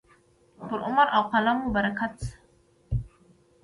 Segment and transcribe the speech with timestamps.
[0.67, 2.35] پر عمر او قلم مو برکت شه.